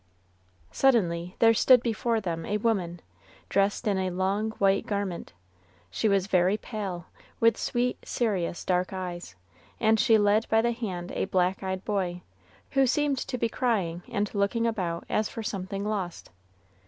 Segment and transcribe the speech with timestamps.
[0.71, 3.01] Suddenly, there stood before them a woman,
[3.49, 5.33] dressed in a long white garment.
[5.91, 7.05] She was very pale,
[7.39, 9.35] with sweet, serious dark eyes,
[9.79, 12.23] and she led by the hand a black eyed boy,
[12.71, 16.31] who seemed to be crying and looking about as for something lost.